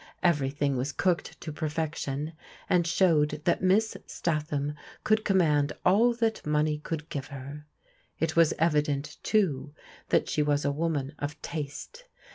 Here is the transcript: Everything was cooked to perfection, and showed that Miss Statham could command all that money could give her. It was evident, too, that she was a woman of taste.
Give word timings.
Everything 0.23 0.75
was 0.77 0.91
cooked 0.91 1.39
to 1.41 1.51
perfection, 1.51 2.33
and 2.67 2.87
showed 2.87 3.39
that 3.45 3.61
Miss 3.61 3.95
Statham 4.07 4.73
could 5.03 5.23
command 5.23 5.73
all 5.85 6.11
that 6.15 6.43
money 6.43 6.79
could 6.79 7.07
give 7.09 7.27
her. 7.27 7.67
It 8.19 8.35
was 8.35 8.51
evident, 8.57 9.17
too, 9.21 9.75
that 10.09 10.27
she 10.27 10.41
was 10.41 10.65
a 10.65 10.71
woman 10.71 11.13
of 11.19 11.39
taste. 11.43 12.05